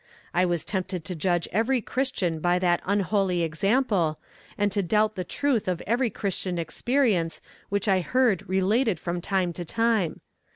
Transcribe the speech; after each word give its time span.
I 0.33 0.45
was 0.47 0.65
tempted 0.65 1.05
to 1.05 1.15
judge 1.15 1.47
every 1.51 1.79
christian 1.79 2.39
by 2.39 2.57
that 2.57 2.81
unholy 2.85 3.43
example, 3.43 4.19
and 4.57 4.71
to 4.71 4.81
doubt 4.81 5.13
the 5.13 5.23
truth 5.23 5.67
of 5.67 5.79
every 5.85 6.09
christian 6.09 6.57
experience 6.57 7.39
which 7.69 7.87
I 7.87 8.01
heard 8.01 8.49
related 8.49 8.97
from 8.99 9.21
time 9.21 9.53
to 9.53 9.63
time. 9.63 10.21